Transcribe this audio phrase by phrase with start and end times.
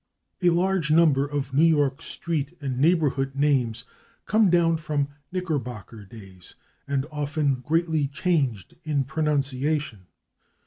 [0.41, 3.83] [Pg291] A large number of New York street and neighborhood names
[4.25, 6.55] come down from Knickerbocker days,
[7.11, 10.07] often greatly changed in pronunciation.